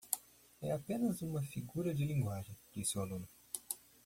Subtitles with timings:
[0.59, 3.27] É apenas uma figura de linguagem, disse o aluno.